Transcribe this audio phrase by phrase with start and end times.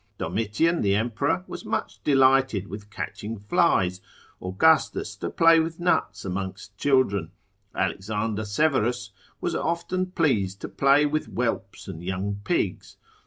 [0.17, 4.01] Domitian, the emperor, was much delighted with catching flies;
[4.41, 7.29] Augustus to play with nuts amongst children;
[7.75, 9.11] Alexander Severus
[9.41, 12.97] was often pleased to play with whelps and young pigs.